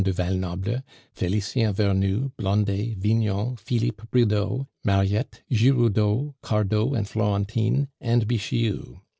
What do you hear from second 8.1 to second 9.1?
Bixiou.